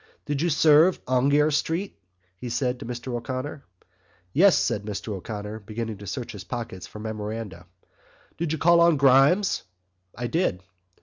[0.25, 1.95] "Did you serve Aungier Street?"
[2.35, 3.63] he asked Mr O'Connor.
[4.33, 7.67] "Yes," said Mr O'Connor, beginning to search his pockets for memoranda.
[8.35, 9.61] "Did you call on Grimes?"
[10.17, 10.63] "I did."